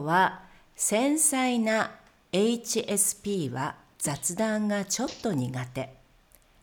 [0.00, 0.40] 今日は
[0.76, 1.90] 繊細な
[2.32, 5.94] HSP は雑談がちょっと苦手。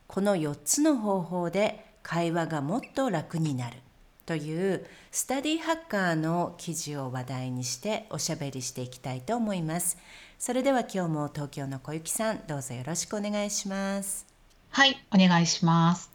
[0.08, 3.78] この4つの方法で会話がもっと楽になる。
[4.26, 10.00] というスタディハッカーの記事を話題にしておしゃべりしていきたいと思います。
[10.40, 14.26] それでは今日も東京の小雪さんどうぞよろしくお願いします。
[14.72, 16.10] はいお願いします。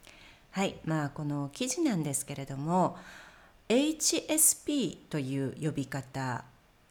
[0.51, 2.97] はいまあこの記事なんですけれども
[3.69, 6.43] HSP という呼び方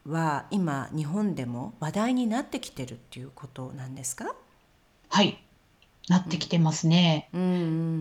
[0.06, 4.34] は今日本でも話題になってきてるっていうことなんですか？
[5.08, 5.42] はい。
[6.08, 7.44] なってきてますね、うんう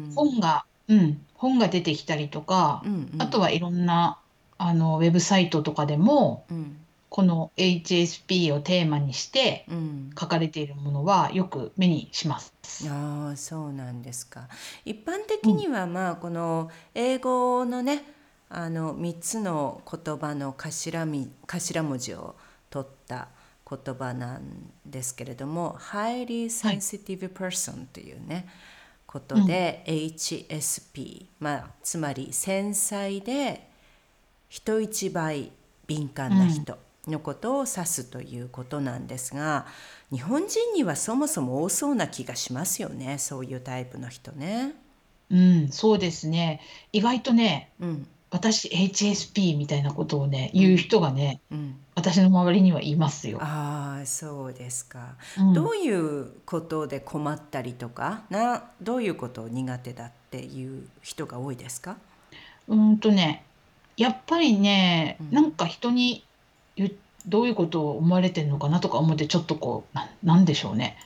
[0.08, 0.12] ん。
[0.16, 1.22] 本がうん。
[1.36, 3.22] 本が出てきたりとか、うんうん。
[3.22, 4.20] あとはいろんな
[4.58, 6.78] あのウェブサイトとかでもうん。
[7.10, 10.10] この HSP をテーマにしてうん。
[10.20, 12.54] 書かれているものはよく目にします。
[12.90, 14.48] ああそうなんですか。
[14.86, 18.04] 一般的にはまあこの英語のね
[18.54, 22.36] あの3つの言葉の頭み頭文字を
[22.70, 23.30] 取った
[23.70, 28.48] 言葉なんですけれども highly sensitive person というね、
[29.08, 33.70] ことで、HSP まあつまり繊細で
[34.50, 35.52] 人一倍
[35.88, 39.66] 敏感な人のことを指すということなんですが、
[40.12, 44.76] 日本人にはそもそも多そうな気がしますよねそういうタイプの人ね。
[45.30, 46.60] うん、そうですね。
[46.92, 53.38] 意外とね、うん私 HSP みたいなことをね、言う人がね、うん、私の周りにはいますよ。
[53.42, 55.54] ああそうですか、うん。
[55.54, 61.98] どういうことで困ったりとかなどういうことを苦手だっていう人が多いですか？
[62.70, 63.44] うーんとね、
[63.98, 65.32] やっぱりね、うん。
[65.32, 66.24] なんか人に
[67.28, 70.98] どういうことを思われてるのかなとか思ってちょっとこう、ななんでしょうね。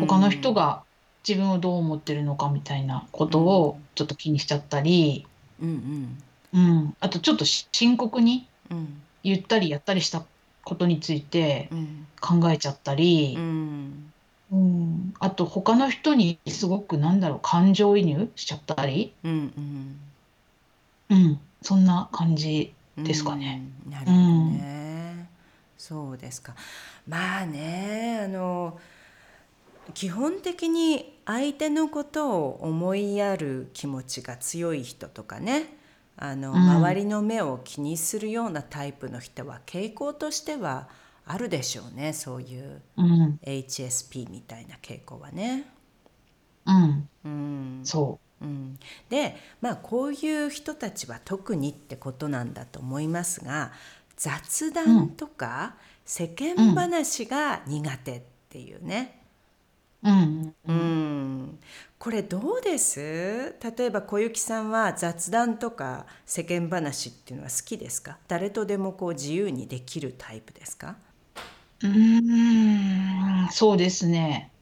[0.00, 0.82] 他の人、が
[1.28, 5.26] 自分をどう思ってるのかみたいなことをちょっと気にしちゃったり、
[5.60, 6.23] うんうん
[6.54, 9.02] うん、あとちょっとし深刻にうん。
[9.22, 10.22] 言ったりやったりした
[10.64, 12.06] ことについてうん。
[12.20, 13.34] 考えちゃったり。
[13.36, 14.12] う、ん。
[14.52, 19.98] うん、あと他の人にすごくなんだろう感情移入しちゃったり、うん
[21.10, 23.62] うん、そんな感じうんですかね。
[23.86, 23.92] うん。
[23.92, 24.16] なるほど
[24.50, 25.28] ね、
[25.76, 26.54] そうですか。
[27.08, 28.78] まあねあの
[29.92, 35.76] 基本的に相手のことを思いやる気持ちが強い人とかね
[36.16, 36.56] あの、うん。
[36.58, 40.88] 周りの目を気にするようなタイプの人は傾向としては
[41.26, 45.66] あるでしょうねそういううん、HSP みたいな傾向はね。
[46.66, 47.80] うん、うん。
[47.84, 48.24] そう。
[48.46, 53.72] ん、でまあこういう人たちは特にってことなんだと思いますが
[54.16, 59.20] 雑談とか世間話が苦手っていうね、
[60.02, 61.58] う、うん、ううんん、
[62.04, 63.00] これどうです？
[63.00, 68.18] 例えば小雪さんは雑談とか世間話っていうのは好きですか？
[68.28, 70.96] 誰とでもこう自由にできるタイプですか？
[71.82, 74.52] うーん、そうですね。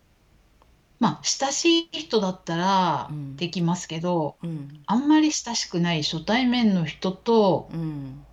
[1.00, 3.34] まあ親しい人だったらうん。
[3.34, 4.80] できますけど、うん。
[4.86, 8.24] あんまり親しくない初対面の人と、うん。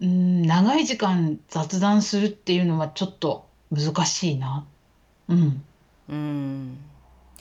[0.00, 4.64] うん、長い時間雑談するっていうのはちょっと難しいな。
[5.28, 5.62] うん、
[6.08, 6.78] うん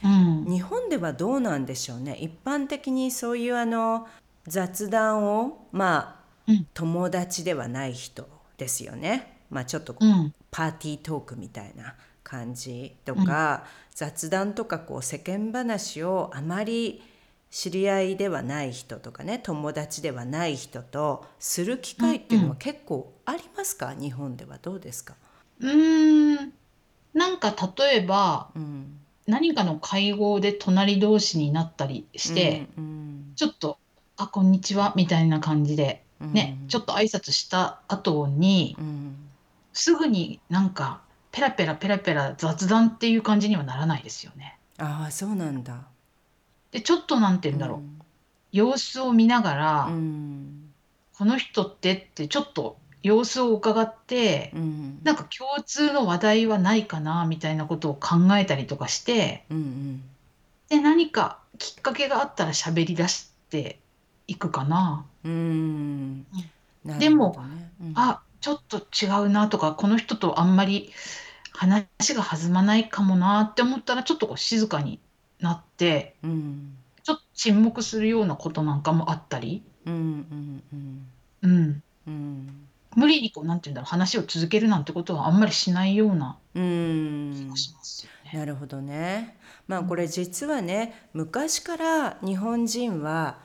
[0.04, 2.18] うん、日本ではどうなんでしょうね。
[2.20, 4.08] 一般的にそういうあの
[4.48, 6.68] 雑談をまあ、うん。
[6.76, 9.40] 友達ではない人ですよね。
[9.50, 13.66] まあちょっとこううん、パーティートークみたいな感じとか、
[13.96, 17.02] 雑談とかこう世間話をあまり
[17.50, 25.16] 知り合いではない人とかね友達ではない人とする機会っていうのは結構ありますか、日本ではどうですか、
[25.60, 26.54] うーん、
[27.14, 33.78] なんか例えばうん、何かの会合で隣同士になったりして、うんちょっと
[34.18, 39.16] 「あこんにちは」みたいな感じでうんね、ちょっと挨拶した後にうん。
[39.74, 41.02] すぐになんか
[41.34, 44.58] ペラペラペラペラ雑談っていう感じにはならないですよね。
[44.78, 45.88] ああそうなんだ。
[46.72, 48.04] でちょっとなんて言うんだろう、
[48.54, 50.72] 様子を見ながら、うん
[51.18, 51.94] この人って？
[51.94, 55.00] ってちょっと様子を伺って、うん。
[55.04, 60.04] なんか共通の話題はないかなみたいなことを考えたりとかしてうんうん。
[60.70, 63.80] で何かきっかけがあったら喋り出して
[64.26, 65.06] いくかな。
[65.24, 66.26] うん。
[66.84, 67.38] なでも
[67.80, 67.94] うん。
[67.94, 70.92] あちょっと違うなとかこの人とあんまり
[71.52, 71.86] 話
[72.16, 75.00] が弾まないかもなって思ったらちょっとこう静かに
[75.40, 76.76] なってうん。
[77.04, 81.08] ちょっと沈黙するようなことなんかもあったり、うんうんうん。
[81.44, 82.65] うん、うん
[82.96, 88.40] 無理にこうなんて言うんだろう話を続けるなんてことはあんまりしないようなうん気がしますよね。
[88.40, 89.38] なるほどね。
[89.68, 93.40] まあこれ実はね昔から日本人は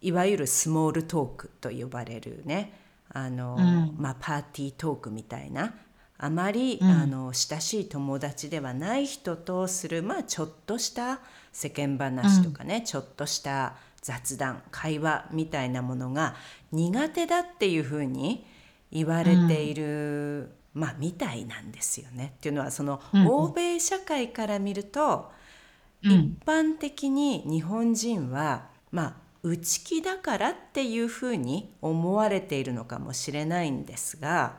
[0.00, 2.80] いわゆるスモールトークと呼ばれるね
[3.12, 3.94] あの、うん。
[3.98, 5.74] まあ、パーティートークみたいな
[6.18, 6.88] あまり、うん。
[6.88, 11.20] あの親しい友達ではない人とする、まあ、ちょっとした
[11.52, 16.34] 世間話とかね、ちょっとした雑談会話みたいなものが
[16.72, 18.46] 苦手だっていうふうに
[18.92, 22.34] 言われている、まあみたいなんですよね。
[22.36, 25.30] っていうのはその、うん欧米社会から見ると、
[26.02, 34.58] うん一般的に日本人はまあ内気だからっていうふうに思われているのかもしれないんですが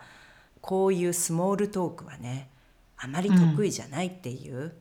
[0.62, 2.50] こういうスモールトークはね
[2.98, 4.74] あまり得意じゃないっていう、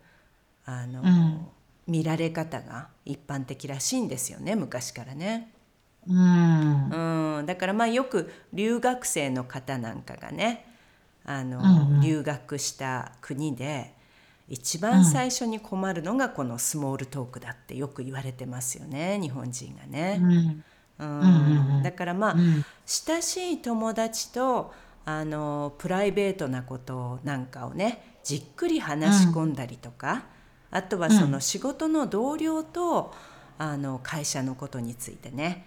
[0.67, 1.47] あのうん
[1.87, 5.53] 見られ方が一般的らしいんですよね昔からね。
[6.09, 7.39] うん。
[7.39, 10.67] うん、だからまあよく留学生の方なんかがね
[11.25, 12.01] あの、うんうん。
[12.01, 13.95] 留学した国で
[14.49, 20.17] 一番最初に困るのがこのスモールトークだってよく言われてますよね日本人がうね。
[20.19, 20.65] ん。
[20.99, 21.83] うんうんうん。
[21.83, 22.65] だからまあ、うん。
[22.85, 24.75] 親しい友達と
[25.05, 30.25] あのプライベートなことなんかをねじっくり話し込んだりとか、
[30.71, 33.15] あとはその仕事の同僚と
[33.59, 35.65] あの会社のことについてね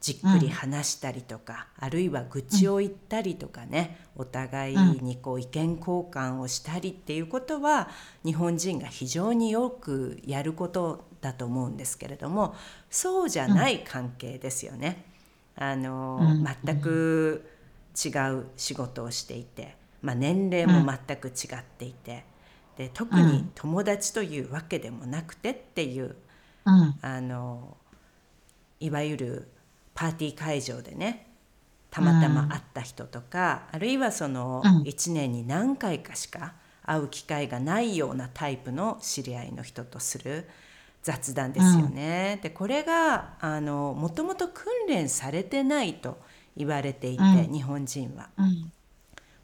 [0.00, 7.88] じっくり話したりとか、あるいは愚痴を言ったりとかね、お互いにこう意見交換をしたりっていうことは
[8.24, 12.54] 日本人が非常によくやることだと思うんですけれども
[12.90, 15.04] そうじゃない関係ですよね。
[15.56, 17.48] あのうん全く
[18.04, 22.24] 違う仕事をしていて、まあ、年齢も全く違っていて、
[22.76, 26.16] で特に友達というわけでもなくてっていう
[26.66, 26.94] うん。
[27.00, 27.76] あの
[28.80, 29.48] いわゆる
[29.96, 31.26] パーティー会場でね
[31.90, 34.82] たまたま会った人とか、あるいはそのうん。
[34.82, 36.52] 1年に何回かしか
[36.82, 40.46] 会う機会がないようなタイプの知り合いの人とする
[41.02, 42.38] 雑談ですよね。
[42.42, 46.18] でこれがあのもともと訓練されてないと
[46.56, 47.52] 言われていて、うん。
[47.52, 48.28] 日本人は。
[48.36, 48.72] うん。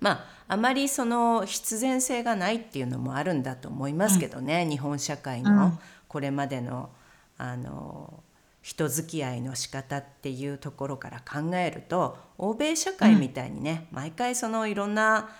[0.00, 5.78] まああまりその必然性がないっていうのもあるんだと思いますけどね、日本社会うのん。
[6.06, 6.90] これまでの
[7.38, 8.22] あの
[8.62, 15.30] 人付き合いの仕方っていうところから考えると欧米社会みたいにね、毎回そのいろんな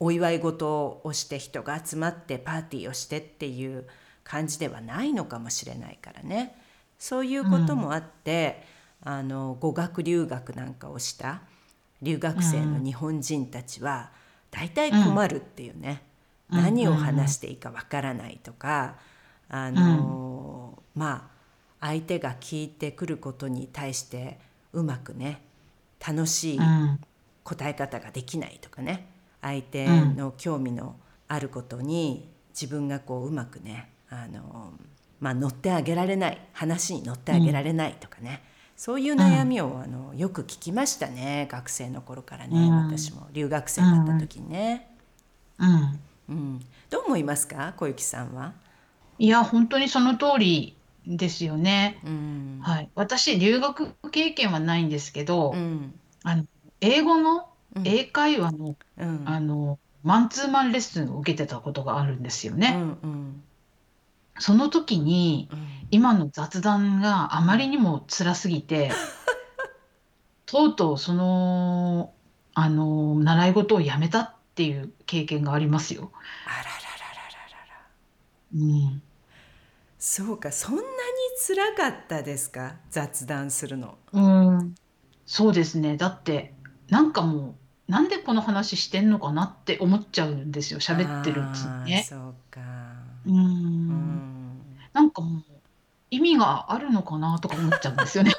[0.00, 3.86] お祝い事をして人が集まってパーティーをしてっていう
[4.24, 6.60] 感じではないのかもしれないからね。
[6.98, 8.62] そういうこともあって、
[9.02, 11.42] あの語学留学なんかをした
[12.02, 14.10] 留学生の日本人たちは
[14.50, 16.02] 大体困るっていうね、
[16.50, 16.62] うん。
[16.62, 18.96] 何を話していいかわからないとか、
[19.48, 21.37] あのまあ
[21.80, 24.38] 相手が聞いてくることに対して
[24.72, 25.40] うまくね
[26.06, 27.00] 楽しいうん。
[27.44, 29.06] 答え方ができないとかね。
[29.40, 30.96] 相手の興味の
[31.28, 34.72] あることに自分がこううまくねあの、
[35.18, 38.42] まあ、乗ってあげられない話に乗ってあげられないとかね、
[38.76, 42.86] そういう悩みをあのよく聞きましたね学生の頃からね、うん。
[42.88, 43.28] 私も。
[43.32, 44.90] 留学生だった時にね。
[45.58, 46.00] うん。
[46.28, 46.60] うん、
[46.90, 48.52] どう思いますか小雪さんは？
[49.18, 50.76] いや本当にその通り
[51.16, 52.00] ですよね。
[52.04, 52.60] うん。
[52.62, 55.98] はい、私留学経験はないんですけど、うん。
[56.22, 56.44] あの
[56.80, 57.86] 英語のうん。
[57.86, 59.22] 英会話の,、うん。
[59.26, 62.72] あのマンツーマンレッスンを受けてたことがあるんですようね。
[62.72, 63.42] んうん。
[64.38, 65.68] その時にうん。
[65.90, 68.90] 今の雑談があまりにも辛すぎて
[70.44, 72.12] とうとうその
[72.52, 76.12] あの習い事をやめたっていう経験がありますよ。
[76.46, 77.86] あららららららら。
[78.54, 79.02] うん
[79.98, 80.86] そうかそんなに
[81.46, 82.76] 辛かったですか？
[82.90, 83.98] 雑談するの。
[84.12, 84.74] うん、
[85.26, 85.96] そうですね。
[85.96, 86.54] だって、
[86.88, 87.56] なんかも
[87.88, 90.78] う、なんでこの話してんのかなって思っちゃうんですよ。
[90.80, 92.06] 喋ってるうちにね。
[92.08, 92.60] そうか。
[93.26, 93.30] う。
[93.30, 93.36] うん
[93.88, 94.62] ん。
[94.92, 95.42] なんかもう、
[96.10, 98.32] 意味があるのかなとか思っちゃうんですよね。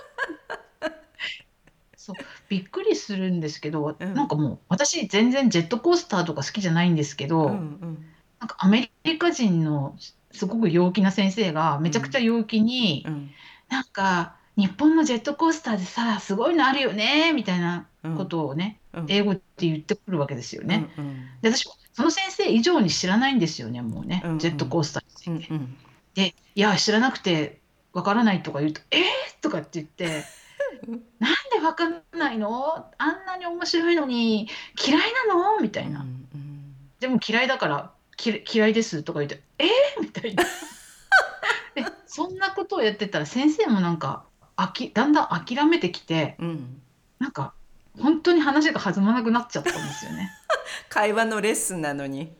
[1.97, 2.15] そう、
[2.47, 8.05] びっくりするんですけど、うんなんかもう、私全然ジェットコースターとか好きじゃないんですけうど、んうん
[8.39, 9.97] なんかアメリカ人の
[10.31, 13.31] すごく陽気な先生がめちゃくちゃ陽気に、うん
[13.69, 20.89] なんか、日本のジェットコースターでさ、すごいのあるよね、みたいなうんことをね、うん英語で言ってくるわけですよね。
[20.97, 25.53] うんで、私もその先生以上に知らないんですよね、もうねうんうん、ジェットコースターにつうんいて。
[25.53, 25.77] うん
[26.15, 27.61] で「いや知らなくて
[27.93, 29.03] わからない」とか言うと「えー!」
[29.41, 30.23] とかって言って
[31.19, 32.87] 「なんでわかんないの？
[32.97, 34.49] あんなに面白いのに
[34.85, 36.01] 嫌いなの?」みたいな。
[36.01, 36.25] うん
[36.99, 37.98] でも嫌いだからき
[38.51, 40.43] 嫌いですとか言って「えー!」みたいな。
[41.75, 44.23] でそんなことをやってたら先生もなんか
[44.55, 46.47] あきだんだん諦めてきてうん。
[46.47, 46.81] うん
[47.19, 47.53] なんか
[47.99, 50.31] 本当に話が弾まなくなっちゃったんですよね。
[50.87, 52.31] 会話のレッスンなのに。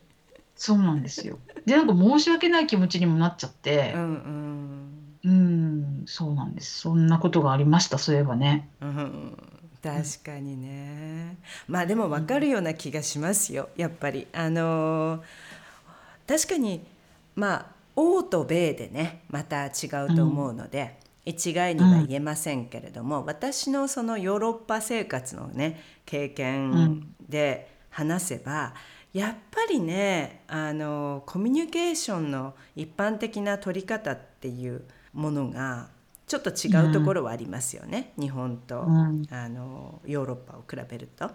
[0.56, 1.38] そうなんですよ。
[1.66, 3.92] でなんか申し訳ない気持ちにもなっちゃって。
[3.94, 5.20] うんうん。
[5.22, 6.80] うんそうなんです。
[6.80, 8.70] そんなことがありましたそういえばね。
[8.80, 9.36] うん
[9.82, 11.36] 確かにね。
[11.68, 14.26] まあでも分かるような気がしますよやっぱり。
[14.32, 15.20] あのー
[16.30, 16.86] 確かに
[17.34, 28.74] まあ欧と米でねまた違うと思うので、一概には言えませんけれども、私のそのヨーロッパ生活のね経験で話せば、
[29.12, 35.88] やっぱりねあのコミュニケーションの一般的な取り方っていうものが
[36.28, 39.26] ちょっと違うところはありますよね、日本と、うん。
[39.32, 41.28] あのヨーロッパを比べると。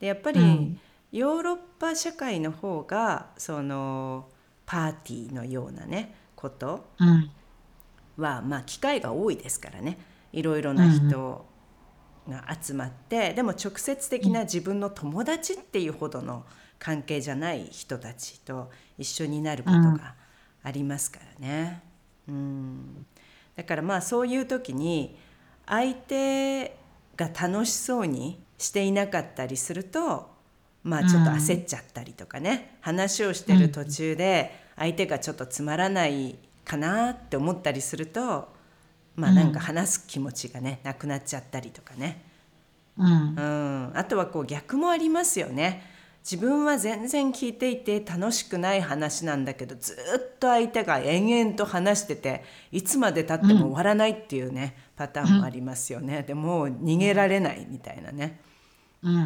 [0.00, 0.80] でやっぱり、うん
[1.12, 4.28] ヨーロッパ社会の方がその
[4.66, 7.30] パーティーのようなねことうん。
[8.16, 9.98] はまあ機会が多いですからね。
[10.32, 11.44] いろいろな人
[12.28, 16.44] が集まって、でも直接的な自分の友達っていうほどの
[16.78, 20.14] 関係じゃない人たちと一緒になることが
[20.62, 21.82] ありますからね。
[22.28, 23.06] うん、
[23.56, 25.16] だからまあそういう時に
[25.66, 26.76] 相手
[27.16, 30.29] が楽しそうにしていなかったりすると
[30.82, 38.48] まあちょっと焦っちゃったりとかね、話をしてる途中で相手がちょっとつまらないかなって思ったりすると
[39.16, 42.22] まあなんか話す気持ちがねなくなっちゃったりとかね、
[42.96, 45.82] うんうん、あとはこう逆もありますよね。
[46.22, 56.22] 自分は全然聞いていて楽しくない話なんだけどずっと相手が延々と話してていつまでたっても終わらないっていうね、パターンもありますよね。
[56.22, 58.38] でもう逃げられないみたいなね。
[59.02, 59.20] うんうん。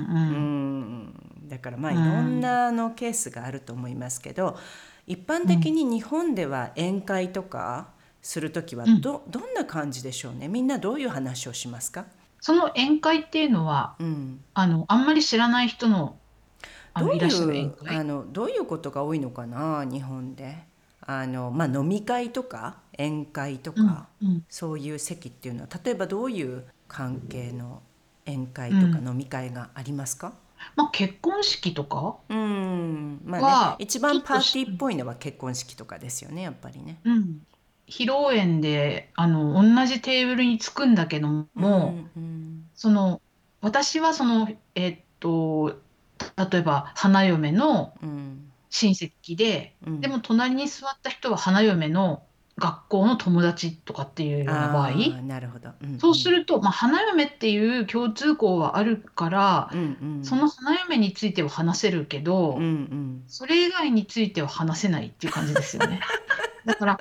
[1.43, 4.57] うん、だからまあいろんなあのケースがあると思いますけど、
[5.07, 7.89] 一般的に日本では宴会とか
[8.23, 10.49] する時はど,、どんな感じでしょうね？
[10.49, 12.07] みんなどういう話をしますか、
[12.41, 16.17] その宴会っていうのはうん、あのあんまり知らない人の
[16.93, 17.97] あどういう会？
[17.97, 19.85] あのどういうことが多いのかな？
[19.85, 20.73] 日本で。
[21.07, 24.45] あの、まあ、飲み会とか宴会とか、うんうん。
[24.49, 27.83] そういう席っていうのは例えばどういう関係の
[28.27, 30.33] 宴会とか飲み会がありますか、
[30.77, 33.21] まあ、結婚式とか、うん。
[33.25, 37.01] まあはね、一番パーティーっぽいのは結婚式とかですよねやっぱりね。
[37.05, 37.43] うん、
[37.87, 42.65] 披露宴であの同じテーブルに着くんだけども、うんうん。
[42.75, 43.21] その
[43.61, 45.77] 私はそのえっと
[46.37, 48.51] 例えば花嫁のうん。
[48.71, 50.01] 親戚で、うん。
[50.01, 52.25] でも隣に座った人は花嫁の
[52.57, 54.93] 学校の友達とかっていうような場合、
[55.23, 55.99] なるほど、んん。
[55.99, 60.25] そうすると、まあ、花嫁っていう共通項はあるから、うんうん。
[60.25, 63.25] その花嫁については話せるけど、うんうん。
[63.27, 66.01] それ以外については話せないっていう感じですよね。
[66.65, 67.01] だから、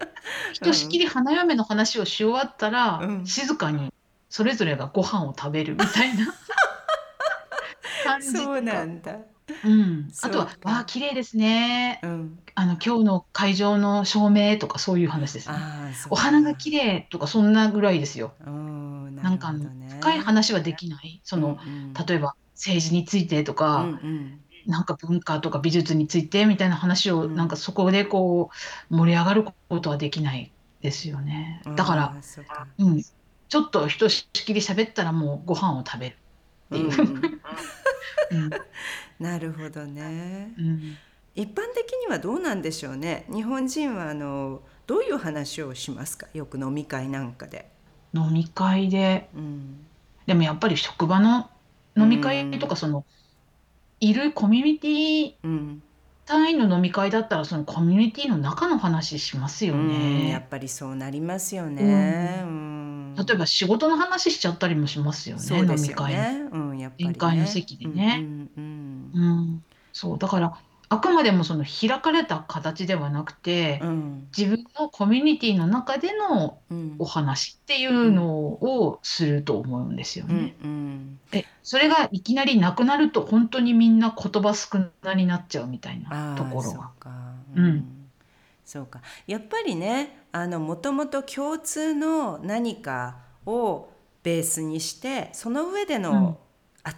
[0.53, 3.25] ひとしきり花嫁の話をし終わったら、うん。
[3.25, 3.93] 静かに
[4.29, 6.33] それぞれがご飯を食べるみたいな
[8.03, 9.19] 感じそうなんだ。
[9.65, 10.59] うん、あとはそう。
[10.62, 12.00] か「わあ綺麗ですね。
[12.03, 15.55] うん、あの今日の会場の照明」とかそういう話ですね。
[15.57, 16.13] ああ、そう。
[16.13, 18.33] お花が綺麗とかそんなぐらいですよ。
[18.45, 19.53] うん、なんか
[20.00, 21.21] 深い話はできない。
[21.23, 24.39] その、うん例えば政治についてとうか、んうん。
[24.65, 27.35] なんか文化とか美術についてみたいな話を、うん。
[27.35, 28.50] なんかそこでこ
[28.89, 31.62] う盛り上がることはできないですよね。
[31.75, 32.67] だから、あーそうか。
[32.77, 36.15] うん、ちょっとひとしきり喋ったらもうご飯を食べる。
[36.15, 36.17] っ
[36.71, 36.88] ていう。
[36.88, 37.41] うんうんうん
[39.19, 40.53] なるほどね。
[40.57, 40.98] うん
[41.36, 43.25] 一般的にはどうなんでしょうね。
[43.27, 46.27] 日本人はあのどういう話をしますか？
[46.36, 47.72] よく飲み会なんかで。
[48.13, 49.86] 飲み会でうん。
[50.27, 51.50] でもやっぱり職場の
[51.98, 53.03] 飲み会とかその、
[54.00, 55.83] いるコミュニティうん。
[56.25, 60.38] 単位の飲み会だったらそのコミュニティの中の話しますようんやね。
[60.39, 62.41] っぱりそうなりますよね。
[62.43, 62.73] うん。
[63.17, 66.13] 例えば仕事の話しちゃったりもしますよね、そうです飲み会。
[66.13, 66.50] よね。
[66.51, 67.10] うん、やっぱり、ね。
[67.12, 69.20] 宴会の席でねうんうんう
[69.55, 70.58] ん、そうだから
[70.89, 73.89] あくまでもその開かれた形ではなくて、うん。
[73.89, 80.55] うん自分のコミュニティの中でのうんお話っていうのをすると思うんですようんね。
[80.63, 81.20] うん。
[81.32, 86.89] でそれがいきなりなくなると本当にみんな言葉少なになっちゃうみたいああなところそうが。
[87.00, 87.12] か。
[87.55, 88.10] うん
[88.65, 89.01] そうか。
[89.27, 93.89] やっぱりね、あのもともと共通の何かを
[94.23, 96.39] ベースにして、その上での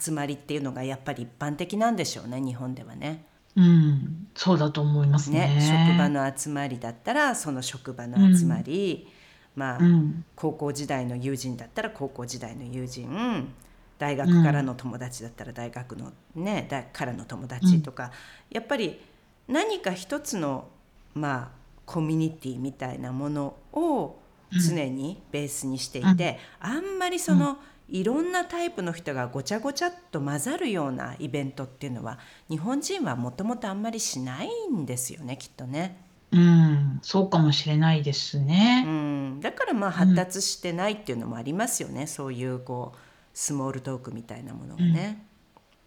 [0.02, 3.26] 集まりっていうのがやっぱり一般的なんでしょうね、日本ではね。
[3.58, 5.56] うん、そうだと思いますね。
[5.56, 9.08] ね職場の集まりだったらその職場の集まり、
[9.56, 10.26] まあ、うん。
[10.36, 13.54] 高校時代の友人だったら高校時代の友人。
[13.98, 18.12] 大学からの友達だったら大学のねだからの友達とか、
[18.50, 19.00] やっぱり
[19.48, 20.70] 何か一つの
[21.14, 21.55] まあ
[21.86, 24.20] コミュニティみたいなものを
[24.52, 32.18] 常にベースにしていて、あんまりその、いろんなタイプの人がごちゃごちゃっと混ざるようなイベントっていうのは
[32.50, 36.04] 日本人はもともとあんまりしないんですよねきっとね。
[36.32, 38.84] うん、そうかもしれないですうね。
[38.84, 42.98] ん、だからまあ発達してないっていうのもありますよね、そういうこう
[43.34, 45.24] スモールトークみたいなものがね。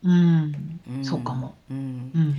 [0.02, 1.04] うん、うん。
[1.04, 1.56] そうかも。
[1.70, 1.76] うん。
[2.14, 2.34] うん、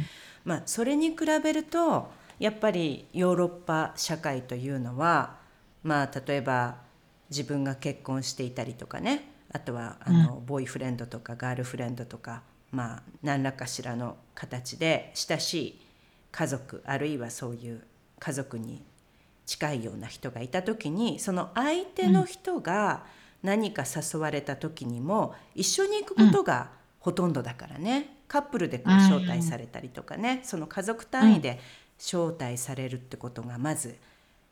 [0.45, 2.09] まあ、それに比べると
[2.39, 5.37] やっぱりヨーロッパ社会というのは、
[5.83, 6.77] まあ、例えば
[7.29, 15.81] 自分が結婚していたりとかねあとはあの、ボーイフレンドとかガールフレンドとか、まあ、何らかしらの形で親しい
[16.31, 17.83] 家族あるいはそういう
[18.19, 18.83] 家族に
[19.45, 23.05] 近いような人がいた時にその相手の人が
[23.41, 26.69] 何か誘われた時にも一緒に行くことが
[26.99, 28.15] ほとんどだからね。
[28.27, 31.59] カップルでこううん招待されたりとかねその家族単位で
[31.99, 33.95] 招待されるってことがまず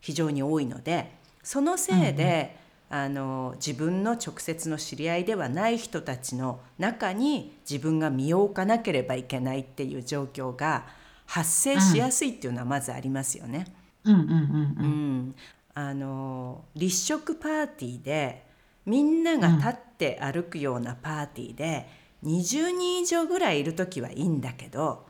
[0.00, 1.10] 非常に多いので
[1.42, 2.56] そのせいで、
[2.90, 10.86] あの自分の直接の知り合いではない人たちの中に自分が身を置かなければいけないっていう状況が
[11.26, 13.66] 発生しやすいっていうのはまずありますよね。
[14.04, 15.18] うん、うん、うん、ううん。
[15.28, 15.34] ん、
[15.74, 18.44] あの立食パーティーで
[18.86, 21.88] みんなが立って歩くようなパーティーで
[22.24, 25.07] 20人以上ぐらいいる時はいいんだけど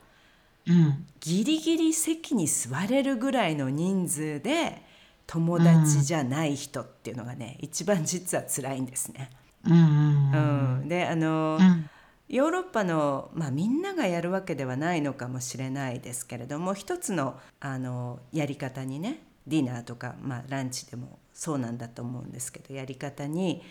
[0.68, 4.82] うん、ギリギリ席に座れるぐらいの人数で
[5.26, 9.30] 友達じゃない人っていうのがね、一番実は辛いんですね。
[9.64, 11.88] うん、うん、うん、であの、うん、
[12.28, 23.62] ヨーロッパの、まあ、みんながやるわけではないのかもしれないですけれども一つのあのやり方にねディナーとか、まあ、ランチでもそうなんだと思うんですけどやり方に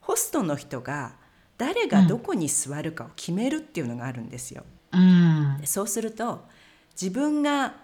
[0.00, 1.16] ホストの人が
[1.58, 4.62] 誰がどこに座るかを決めるっていうのがあるんですよ。
[4.62, 4.75] うん、
[5.60, 6.44] でそうすると
[7.00, 7.74] 自分が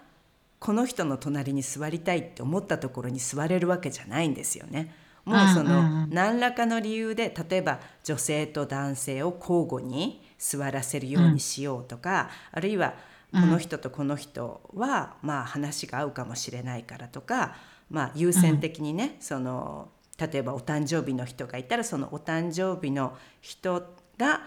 [0.59, 4.95] この人の隣に座りたいって思ったところに座れるわけじゃないんですよね。
[5.25, 5.85] もうそうんうんうん。
[6.01, 12.95] の何らかの理由で例えば女性と男性を交互に座らせるようにしようとか、あるいは
[13.31, 17.55] この人とこの人はまあ話が合うかもしれないからとか、
[17.89, 19.89] まあ、優先的にね、その
[20.19, 24.41] 例えばお誕生日の人がいたらそのお誕生日の人が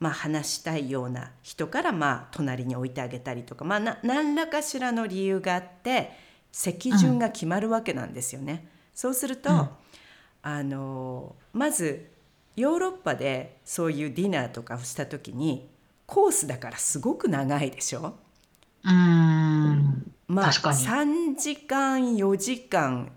[0.00, 6.12] まあ、話したいような人からまあ隣に置いてあげたりとか、まあ、な何らかしらの理由があって
[6.52, 8.68] 席順が決まるわけなんですよね。
[8.94, 9.68] そうすると、うん。
[10.40, 12.10] あのまず
[12.54, 15.68] ヨーロッパでそういうディナーとかをした時に
[16.06, 18.14] コースだからすごく長いでしょ？
[18.84, 20.78] うん、まあ確かに。
[20.78, 23.12] 3時間4時間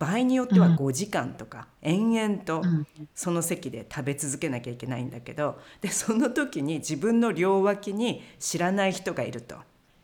[0.00, 9.56] 場合によっては5時間とか、延々とうん、その席で食べ続けなきゃいけないんだけどでその時に自分の両脇に知らない人がいると。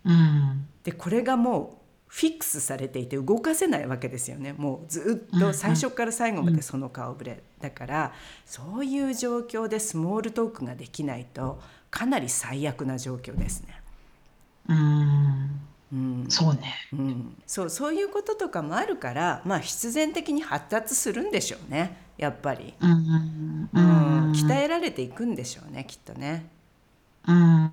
[0.04, 4.52] うん、でこれがもうフィックスされていて動かせないわけですよね。
[4.52, 7.42] もうずっと最初から最後までその顔ぶれ。
[7.60, 8.12] だから
[8.44, 11.58] そういう状況でスモールトークができないと
[11.90, 13.80] かなり最悪な状況ですね。
[14.68, 15.60] うん、
[15.92, 16.26] うん。
[16.28, 16.74] そうね。
[16.92, 21.96] うん、そうそういうこととかもあるから、まあ、必然的に発達するんでしょうね。
[22.18, 26.46] やっぱり、うん、うん、鍛えられていくんでしょうねきっとね。
[27.26, 27.72] うん、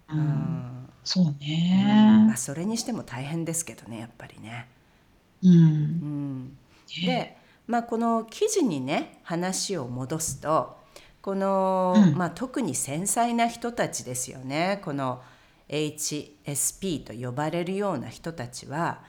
[1.04, 2.38] そうまねあ、。
[2.38, 4.68] それにしても大変ですけどねやっぱりね。
[5.44, 6.58] うん、うん、
[7.06, 10.78] で、まあ、この記事にね話を戻すと
[11.22, 12.16] この、うん。
[12.18, 14.82] まあ、特に繊細な人たちですよね。
[14.84, 15.22] この
[15.74, 19.02] HSP と呼ばれるような人たちは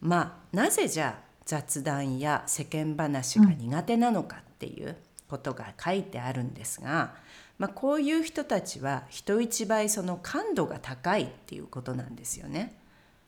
[0.00, 4.96] まあなぜじゃあ雑談や世間話が苦手なのかっていう
[5.28, 7.14] ことが書いてあるんですが、
[7.58, 12.74] まあ、こういう人たちは人一倍その感度が高いっていうことなんですよね。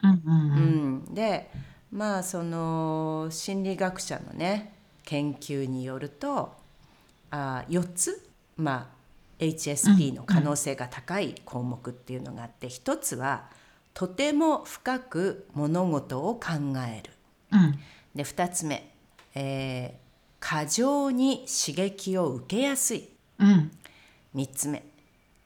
[0.03, 1.51] うん、う、うんん、で
[1.93, 6.57] まあその心理学者のね研究によると
[7.31, 8.98] あ4つ、まあ、
[9.39, 13.51] HSP の可能性が高い項目っていうのがあって、一つは
[13.95, 16.51] とても深く物事を考
[16.89, 17.13] える。
[17.53, 17.79] うん、
[18.15, 18.93] で2つ目、
[19.35, 20.09] えー
[20.41, 23.09] 過剰に刺激を受けやすい。
[23.39, 23.71] うん、
[24.35, 24.85] 3つ目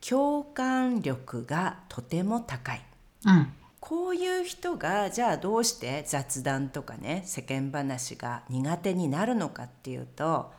[0.07, 2.83] 共感力がとても高い。
[3.25, 10.53] うん、こういう人がじゃあどうして雑談とかね世間話が苦手になるのかっていうと、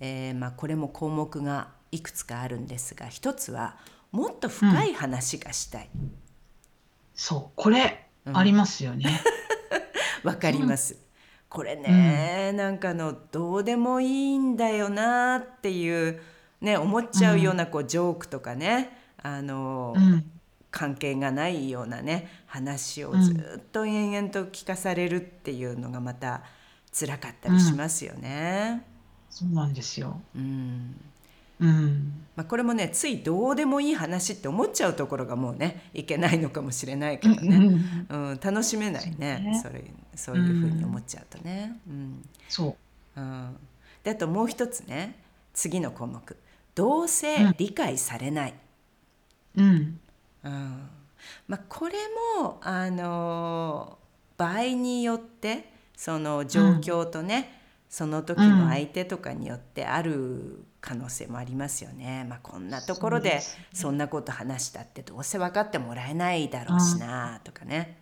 [0.00, 3.76] えーまあ、これも項目がいくつかあるんですが一つは
[4.12, 5.90] もっと深い話がしたい、
[7.14, 9.20] そうこれうんありますよね。
[10.24, 10.96] わかります。
[11.48, 16.20] これね、なんかあのどうでもいいんだよなっていう
[16.60, 20.30] ね思っちゃうようなこうジョークとかねあの、うん
[20.76, 26.42] 関係がないようなね話をずっと延々と聞かされるっていうのがまた
[26.92, 28.84] 辛かったりしますよね。
[29.36, 30.18] そうなんですよ。
[30.34, 30.96] うん。
[31.60, 32.24] うん。
[32.36, 39.60] まあ、これもねついどうでもいい話って思っちゃうところがもうねいけないのかもしれないけどね、うん、楽しめないね。
[39.62, 41.78] そそれそういうふうに思っちゃうとね。
[41.86, 42.26] うん。
[42.48, 42.76] そ
[43.14, 43.20] う。
[43.20, 43.56] うん、
[44.04, 45.18] であともう一つね
[45.52, 46.36] 次の項目
[46.74, 48.54] 「どうせ理解されない」
[49.54, 50.00] うん。
[50.44, 50.88] うん。
[51.46, 51.94] まあ、これ
[52.40, 53.98] もあの
[54.38, 57.55] 場合によってその状況とね、
[57.96, 62.26] その時の相手とかによってある可能性もありますよね。
[62.28, 63.40] まあ、こんなところで
[63.72, 67.96] そんなこと話したってどうせ分かってもらえないだろうしなとかね。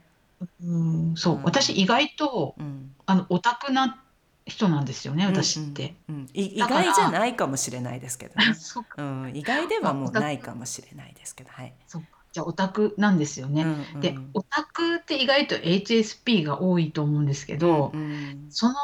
[0.60, 1.14] うん。
[1.14, 1.36] そう。
[1.36, 1.42] うん。
[1.44, 4.02] 私意外とうん、あのオタクな
[4.46, 5.94] 人なんですよね私って。
[6.08, 8.52] うんうんい意だから外じゃないかもしれないですけどね。
[8.58, 11.72] そうん、意外ではもうないかもしれないですけど、はい。
[11.86, 12.08] そうか。
[12.32, 13.62] じゃあオタクなんですよね。
[13.62, 14.00] うんうん。
[14.00, 18.46] でオタクって意外と HSP が多いと思うんですけど、うん。
[18.50, 18.74] その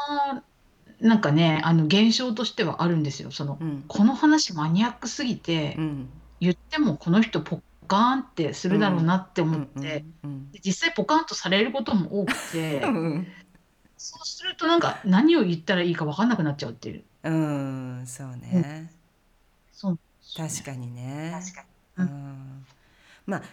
[1.01, 3.31] なんかねあの現象としてはあるんですよ。
[3.31, 6.09] そのうんこの話マニアックすぎて、うん
[6.39, 10.03] 言ってもこの人ポッカーンってするだろうなって思って、
[10.65, 13.27] 実際ポカンとされることも多くて う、ん
[13.95, 17.03] そうするとなんか何を言ったらいいか分かんなくなっちゃうっていう。
[17.23, 18.91] うん、そうね。
[19.71, 19.99] そう
[20.35, 21.31] 確かにね。
[21.31, 21.65] 確か
[21.97, 22.65] うにん、
[23.27, 23.43] まあ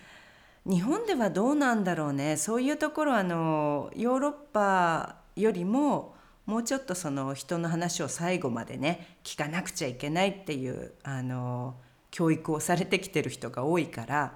[0.65, 2.39] 日本ではどうなんだろうね。
[2.39, 6.15] そういうところあのヨーロッパよりも
[6.49, 11.75] もうちょっとその人の話を最後までね聞かなくちゃいけないっていうあの
[12.11, 14.33] 教育をされてきてる人が多いから。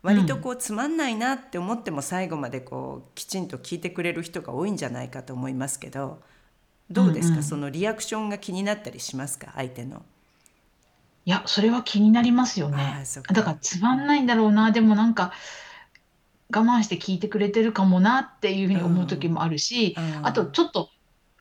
[0.00, 6.22] 割とこうつまんないなって思っても最後までこうきちんと聞いてくれる人が多いんじゃないかと思いますけど
[6.88, 7.42] どうですか、うんうん。
[7.42, 9.50] そのリアクションが気になったりしますか？
[9.56, 10.02] 相手の。
[11.24, 14.70] いやそれは気になりますよあねだからつまんないんだろうな。
[14.70, 15.32] でもなんか
[16.54, 20.26] 我慢して聞いてくれてるかもなっていうふうに思う時もあるし、うん。
[20.26, 20.90] あとちょっと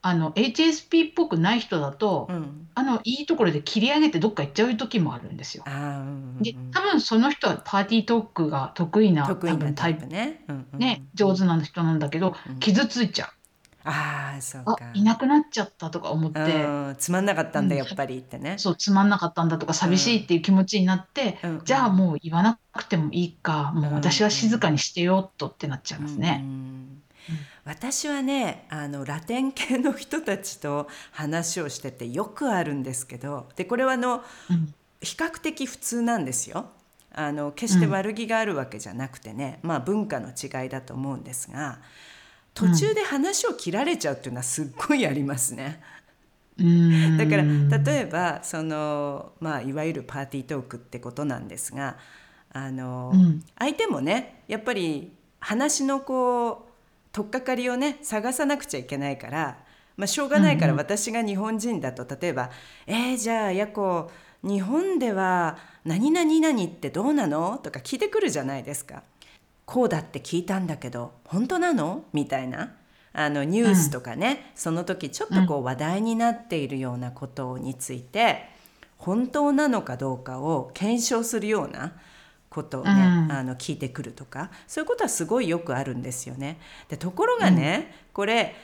[0.08, 5.66] あの HSP っぽくない人だと、うん、あのいいところで切り上げてどっか行っちゃう時もあるんですよ。
[5.68, 10.46] うんうんで多分その人はパーティートークが得意な多分タイプね。
[10.48, 13.30] うんうんね、上手な人なんだけど、うん傷ついちゃう。
[13.84, 14.86] ああそうあか。
[14.94, 18.56] いなくなっちゃったとか思って、うんつまんなかったんだうんやっぱりってね。
[18.58, 26.42] そうつまんなかったんだとか寂しいっていう気持ちになって、うんじゃあもう言わなくてもいいかもう私は静かにしてよっとってなっちゃいますうんね。
[26.44, 26.97] うん
[27.68, 34.74] 私はねあのラテン系の人たちと話をしててよくあるんですけどでこれはあのうん。
[35.02, 36.72] 比較的普通なんですよ。
[37.12, 41.80] あの決して悪気があるわけじゃなくてね、まあ文化の違いだと思うんですが
[42.54, 45.82] 途中で話を切られちゃうっていうのはすっごいありますね。
[46.60, 47.18] うん。
[47.18, 47.44] だから
[47.94, 51.98] 例えばその、まあ、いわゆるパーティートークってことなんですが
[52.52, 53.44] あの、うん。
[53.58, 56.67] 相手もねやっぱり話のこう
[57.18, 59.58] 取っかかりをね探さなくちゃいけないから、
[59.96, 60.86] まあ、しょうがないからうんうん。
[60.86, 62.52] 私が日本人だと例えば
[62.86, 64.12] 「えー、じゃあやこ
[64.44, 69.02] 日本では何々々ってどうなの?」とか聞いてくるじゃないですか。
[69.66, 72.04] こうだって聞いたんだけど本当なの？
[72.14, 72.76] みたいな。
[73.14, 78.48] あのニュースとかね、その時ちょっとこう話題になっているようなことについて、
[79.00, 81.94] 本当なのかどうかを検証するような
[82.50, 83.32] ことをね、うん。
[83.32, 86.60] あの聞いてくるとかそういうことはすごいよくあるんですよね。
[86.90, 88.56] でところがね、これ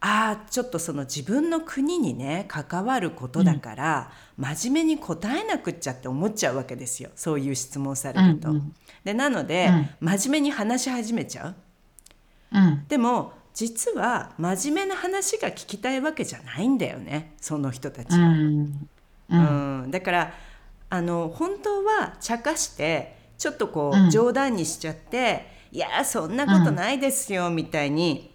[0.00, 7.10] ああちょっとその自分の国にね関わることだから、真面目に答えなくっちゃって思っちゃうわけですよ。
[7.16, 8.50] そういう質問されると。
[8.50, 8.74] うんうん。
[9.04, 11.54] でなので、真面目に話し始めちゃう。
[12.52, 12.84] うん。
[12.88, 18.28] でも実は真面目な話が聞きたいわけじゃないんだよねその人たちうは。
[18.28, 18.88] ん。
[19.30, 19.82] うん。
[19.82, 19.90] うん。
[19.90, 20.34] だから
[20.90, 24.08] あの本当は茶化してちょっとこうん。
[24.08, 28.34] う冗談にしちゃって「いやそんなことないですよ」みたいに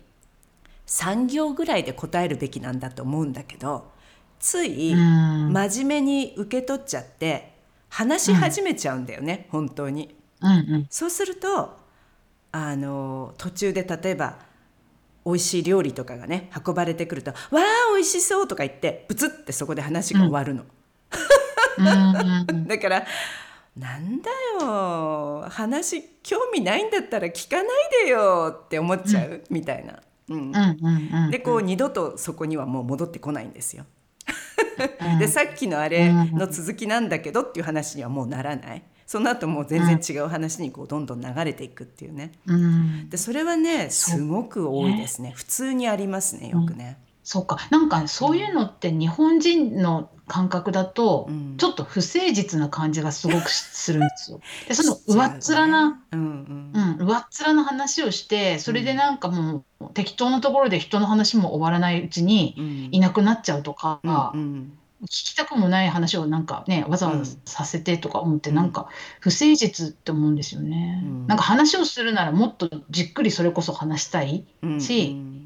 [0.87, 3.91] 3行ぐらいで答えるべきなんだと思うんだけど
[4.39, 5.53] ついうん。
[5.53, 7.53] 真面目に受け取っちゃって
[7.89, 10.15] 話し始めちゃうんだよね、本当に。
[10.41, 10.87] うんうん。
[10.89, 11.77] そうすると
[12.51, 14.37] あの途中で例えば
[15.25, 17.63] 美味しい料理とかがね運ばれてくると「わあ
[17.95, 20.63] 美味しそう」とか言ってブツってそこで話が終わるの。
[21.77, 22.67] うん。
[22.67, 23.05] だから
[23.77, 24.29] なんだ
[24.61, 27.67] よ話興味ないんだったら聞かない
[28.05, 29.99] でよって思っちゃう、みたいな。
[30.29, 33.85] うんうんうんうんでこう二度とそこにはもう戻ってこないんですよ。
[35.01, 38.83] うんでさっきのあれの続きなんだけどっていう話にはもうならない。
[39.05, 42.31] その後もう全然違う話にこうどんどん流れていくっていうね。
[42.47, 46.97] うんでそれはねすごく多いですね普通にありますねよくね。
[47.23, 47.57] そうか。
[47.69, 54.41] なんかそういうのって日本人の感覚だと、うんちょっと不誠実な感じがすごくするんですよ。
[54.67, 63.99] で、その上っ面な、うんうんうん、上っ面な話をして、それでなんかもう適当なところで人の話も終わらないうちにうんいなくなっちゃうとか、
[64.33, 68.87] うんうん聞きたくもない話をなんかね、わざわざさせてとか思って、うんなんか
[69.19, 71.01] 不誠実って思うんですよね。
[71.03, 74.45] うんなんか話をするならもっとじっくりそれこそ話したい。
[74.61, 75.42] うんしうん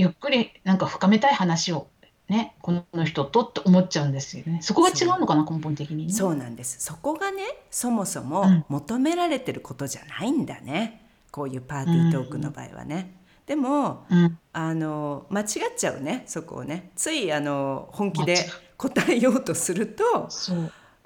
[0.00, 1.88] ゆっくりなんか深めたい話を
[2.28, 4.60] ね、この人とって思っちゃうんですよね。
[4.62, 6.12] そこが違うのかな、根本的にね。
[6.12, 13.14] そうなんですそこがねそもそもうん求められてることじゃないんだね、こういうパーティートークの場合はね。
[13.46, 14.38] でもうん。
[14.52, 18.36] あの間違っちゃうねそこをねついあの本気で
[18.76, 20.28] 答えようとすると。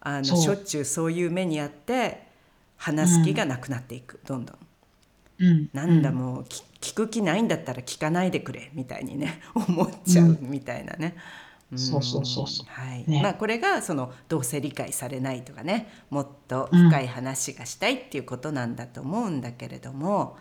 [0.07, 2.27] あのしょっちゅうそういう目にあって
[2.77, 4.59] 話す気がなくなっていく、どんどん。
[5.45, 5.71] うん。
[5.73, 11.17] なんだうもうき聞く気ないんだったら聞かないでくれみたいにね 思っちゃうみたいなね。
[11.75, 11.79] ん。
[11.79, 12.67] そうそうそうそう。
[12.69, 13.05] はい。
[13.07, 13.23] ね。
[13.23, 20.37] まあこれがそのどうせ理解されないとかねもっと深い話がしたいっていうことなんだと思うんだけれども、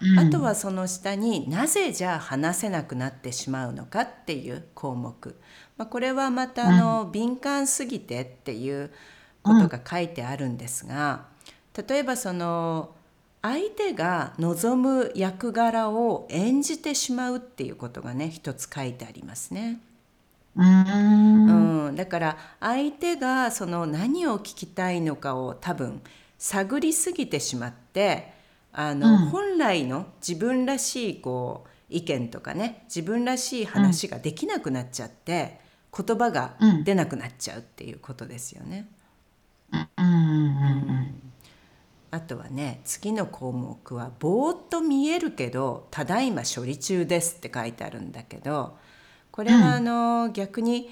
[0.00, 0.18] うん。
[0.18, 5.40] あとはその下になぜじゃあ話せなくなってしまうのかっていう項目、
[5.76, 8.90] まあ、これはまたあの、敏感すぎてっていう
[9.42, 11.26] ことが書いてあるんですが
[11.88, 12.90] 例えばその
[13.40, 19.80] 相手が望む役柄を演じてしまうっていうことがね一つ書いてありますね。
[20.56, 21.86] うーん。
[21.88, 26.00] うん、だから相手がその何を聞きたいのかを多分
[26.38, 28.32] 探りすぎてしまって
[28.72, 35.60] あの、うん本来の自分らしいこう意見とかね自分らしい話ができなくなっちゃって、
[35.96, 38.88] 言葉がうん出なくなっちゃうっていうことですよね。
[39.72, 40.97] うん。
[42.10, 42.16] うん。
[42.16, 42.20] うん。
[42.20, 48.76] あとはね次の項目は「ぼーっと見えるけどただいま処理中です」って書いてあるんだけど
[49.30, 50.90] これはあの、逆に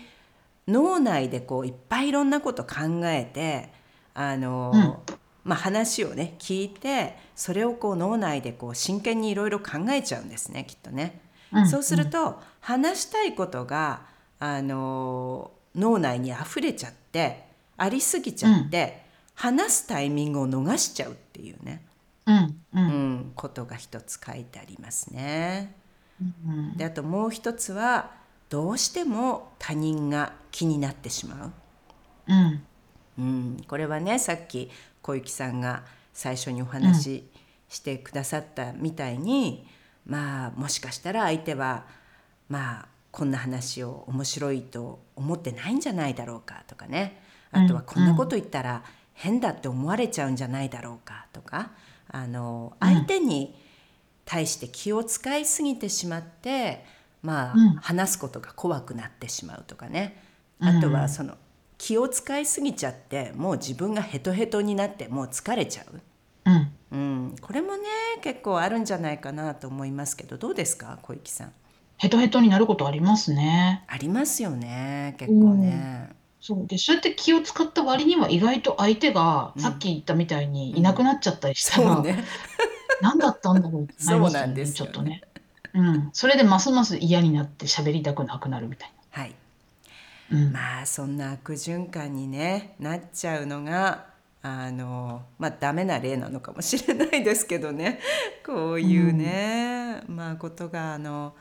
[0.68, 3.72] 脳内でこういっぱいいろんなこと考えて
[4.14, 5.02] あの、
[5.42, 11.20] まあ、話をね聞いてそれをこう脳内でこう真剣にいろいろ考えちゃうんですねきっとね。
[11.52, 14.02] うんそうすると話したいことが
[14.40, 19.05] あの脳内に溢れちゃってありすぎちゃって、
[19.36, 21.86] 話すタイミングを逃しちゃうっていうね、
[22.26, 22.36] うん。
[22.36, 22.54] う。
[22.74, 25.76] うんん、ことが一つ書いてありますね。
[26.20, 26.76] うん。
[26.76, 28.10] であともう一つは
[28.48, 31.52] どうしても他人が気になってしまう。
[32.28, 32.62] うん。
[33.18, 34.70] うん、これはねさっき
[35.02, 37.30] 小雪さんが最初にお話し
[37.68, 39.66] してくださったみたいに、
[40.06, 41.84] まあもしかしたら相手は
[42.48, 48.82] まあこんな話を面白いと思ってないんじゃないだろうかとかねあとはこんなこと言ったら
[49.16, 51.72] 変だって思われちゃうんじゃないだろうかとか
[52.08, 53.54] あの相手に
[54.24, 56.84] 対して気を使いすぎてしまって、
[57.22, 57.74] まあ、うん。
[57.76, 60.22] 話すことが怖くなってしまうとかね。
[60.60, 60.68] うん。
[60.68, 61.34] あとはその
[61.78, 66.00] 気を使いすぎちゃってもう自分がヘトヘトになってもう疲れちゃう、
[66.46, 66.72] うん。
[66.92, 67.82] うん、これもね
[68.22, 71.52] 結構あるんじゃないかなと思いますけどどうですか小雪さん？
[71.98, 73.84] ヘトヘトになることありますね。
[73.88, 76.10] ありますよね結構ね。
[76.46, 82.24] そうで、そうやって気を使った割には意外と相手がうんさっき言ったみたいにいなくなっちゃったりしたら、そうね
[83.02, 85.22] 何だったんだろうってなりますよね、そうなんですよねちょっとね。
[85.74, 86.10] うん。
[86.12, 89.34] それでますます嫌になって喋りたくなくなるみたいはい
[90.30, 90.38] な。
[90.38, 90.52] うん。
[90.52, 94.06] まあそんな悪循環に、ね、なっちゃうのが
[94.42, 97.98] あのまあダメな例なのかもしれないですけどね
[98.46, 101.34] こういうね、まあことがあの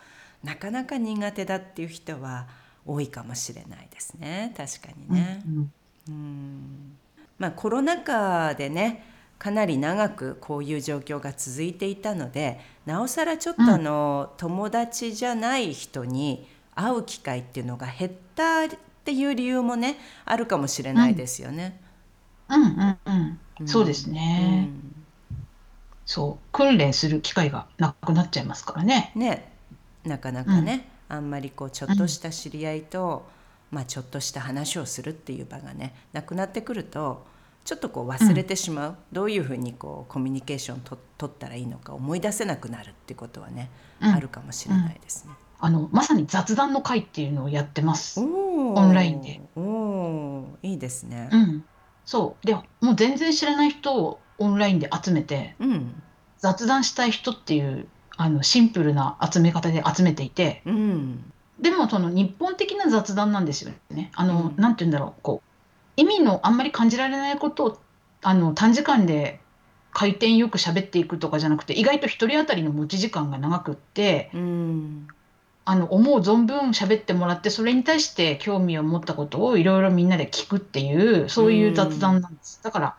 [0.44, 2.48] なかなか苦手だっていう人は
[2.86, 5.44] 多いかもしれないですね確かにね。
[5.48, 5.72] うん
[6.08, 6.98] うん
[7.38, 9.04] まあ、コロナ禍でね
[9.38, 18.70] かなり長くこういう状況が続いていたのでなおさらちょっとあの、友達じゃない人に会う機会っていうのが減ったっ
[19.04, 21.82] ていう理由もねあるかもしれないですよね。
[22.50, 23.40] うんうんうん。
[23.60, 24.70] うんそうですね。
[26.06, 26.48] そう。
[26.52, 29.14] 訓練する機会がなくなっちゃいますからね。
[29.16, 29.52] うんね
[30.04, 33.28] なかなかね、あんまりこうちょっとした知り合いと、
[33.72, 37.26] まあ、ちょっとした話をするっていう場がねなくなってくると
[37.66, 45.34] ちょっとこう忘れてしまう、どういうふうにこうコミュニケーションと取ったらいいのか思い出せなくなるってことはね、うんあるかもしれないですね。
[45.60, 48.20] あの、まさに雑談の会っていうのをやってます。
[48.20, 49.42] オオンラインで。
[49.56, 51.38] おいいですねう。
[51.38, 51.66] ん。
[52.06, 52.46] そう。
[52.46, 56.04] で、もう全然知らない人をオンラインで集めて、うん、
[56.38, 57.88] 雑談したい人っていう、
[58.18, 64.12] あの、シンプルな集め方で集めていて、うん、でもその日本的な雑談なんですよね。
[64.16, 64.62] あの、うん。
[64.62, 65.50] なんて言うんだろう、こう、
[65.98, 67.80] 意味のあんまり感じられないことを
[68.22, 69.40] あの短時間で
[69.92, 75.08] 回転よく喋っていくとかじゃなくて意外と一人当たりの持ち時間が長くってうん。
[75.68, 82.60] あの思う存分喋ってもらってそれに対して興味を持ったことをいろいろみんなで聞くっていうそういう雑談なんです。
[82.62, 82.96] だから、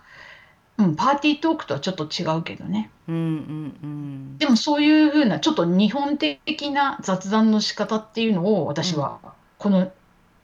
[0.78, 2.90] うん、パーティートークとはちょっと違うけどね。
[3.08, 9.20] うんうんうんでもそういうふうなちょっと日本的な雑談の仕方っていうのを私は
[9.58, 9.90] この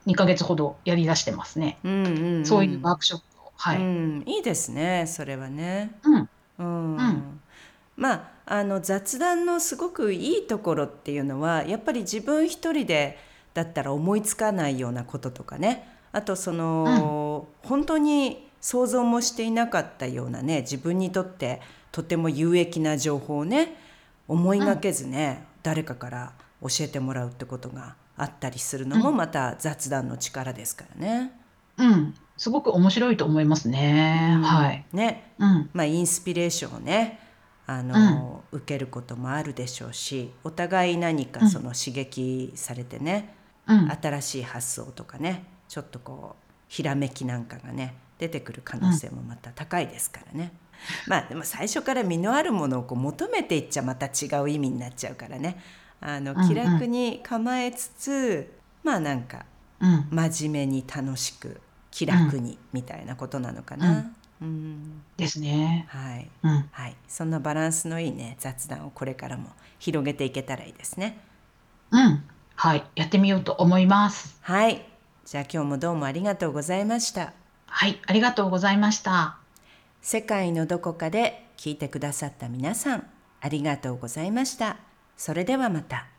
[0.07, 1.79] 2ヶ月ほどやりだしてますね。
[1.85, 3.53] うんうんうんそういうワークショップを。
[3.57, 3.77] はい。
[3.77, 5.93] うん、いいですねそれはね。
[6.03, 6.29] うん。
[6.59, 7.41] うんうん
[7.97, 13.19] まああの雑談のすごくいいところっていうのはやっぱり自分一人で
[13.55, 23.77] だったら思いつかないようなこととかねあとその、本当に想像もしていなかったようなね自分にとってとても有益な情報をね
[24.29, 31.33] 思いがけずね、誰かから教えてもらうってことがあったりするのもうんまた雑談の力ですからね。
[31.77, 32.15] うん。
[32.37, 34.39] すごく面白いと思いますね。
[34.43, 34.87] はい。
[34.93, 35.71] ねうん。
[35.73, 37.19] まあ、インスピレーションをね
[37.67, 43.35] あの、受けることもあるでしょうしお互い何かその刺激されてね、
[43.67, 43.91] うん。
[43.91, 50.53] 新しい発想とかねちょっとこうひらめきなんかがね出てくる可能性もまた高いですからね。
[51.09, 55.61] まあでも最初から身のあるものをこう求めていっちゃまた違う意味になっちゃうからね
[56.01, 58.53] あのうんうん気楽に構えつつ、
[58.85, 59.45] まあなんか
[59.81, 60.07] うん。
[60.11, 64.13] 真面目に楽しく気楽にみたいなことなのかな。
[64.41, 65.87] うんですね。
[65.89, 66.69] はいうん。
[66.71, 71.19] はい、そんなバランスのいいね雑談をこれからも広げていけたらいいですね。
[71.91, 72.25] うん。
[72.55, 72.85] はい。
[72.95, 74.39] やってみようと思います。
[74.43, 74.87] はい、
[75.25, 77.42] じゃあ今日もどうもありがとうございました。
[77.75, 78.01] はい。
[78.07, 79.39] ありがとうございました。
[80.03, 83.07] 世界のどこかで聞いてくださった皆さん、
[83.41, 84.77] ありがとうございました。
[85.17, 86.12] それではまた。